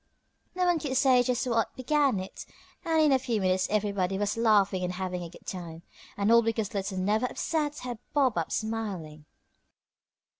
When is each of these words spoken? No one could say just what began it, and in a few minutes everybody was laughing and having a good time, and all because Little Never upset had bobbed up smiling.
No 0.55 0.65
one 0.65 0.79
could 0.79 0.97
say 0.97 1.21
just 1.21 1.45
what 1.45 1.75
began 1.75 2.19
it, 2.19 2.47
and 2.83 2.99
in 2.99 3.11
a 3.11 3.19
few 3.19 3.39
minutes 3.39 3.67
everybody 3.69 4.17
was 4.17 4.35
laughing 4.35 4.83
and 4.83 4.93
having 4.93 5.21
a 5.21 5.29
good 5.29 5.45
time, 5.45 5.83
and 6.17 6.31
all 6.31 6.41
because 6.41 6.73
Little 6.73 6.97
Never 6.97 7.27
upset 7.27 7.77
had 7.77 7.99
bobbed 8.11 8.39
up 8.39 8.51
smiling. 8.51 9.25